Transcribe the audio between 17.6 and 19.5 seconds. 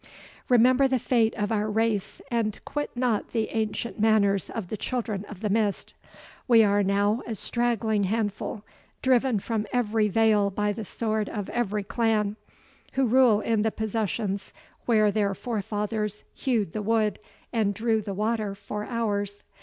drew the water for ours.